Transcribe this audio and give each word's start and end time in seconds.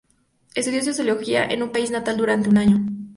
Estudió 0.55 0.83
sociología 0.83 1.45
en 1.45 1.59
su 1.59 1.71
país 1.71 1.91
natal 1.91 2.17
durante 2.17 2.49
un 2.49 2.57
año. 2.57 2.79